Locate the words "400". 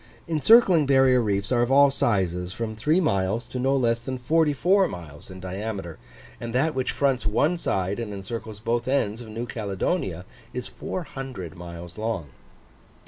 10.67-11.55